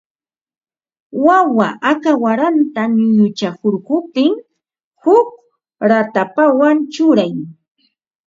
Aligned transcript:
Wawa 1.25 1.67
aka 1.91 2.11
waranta 2.23 2.81
nuyuchakurquptin 2.95 4.31
huk 5.01 5.27
ratapawan 5.89 6.77
churay 6.93 7.33